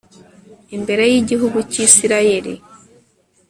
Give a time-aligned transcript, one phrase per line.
[0.75, 2.45] imbere y'igihugu cy'israel